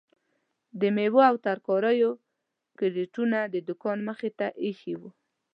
[0.79, 2.11] د میوو او ترکاریو
[2.79, 5.09] کریټونه د دوکانو مخې ته ایښي وو.